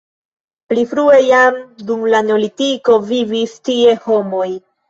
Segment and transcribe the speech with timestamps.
[0.71, 1.59] Pli frue jam
[1.91, 4.53] dum la neolitiko vivis tie homoj.